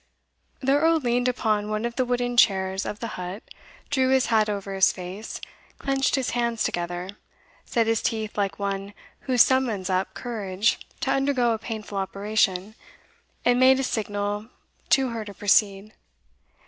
[0.61, 3.43] The Earl leaned upon one of the wooden chairs of the hut,
[3.91, 5.39] drew his hat over his face,
[5.77, 7.09] clenched his hands together,
[7.65, 8.95] set his teeth like one
[9.29, 12.73] who summons up courage to undergo a painful operation,
[13.45, 14.47] and made a signal
[14.89, 15.93] to her to proceed.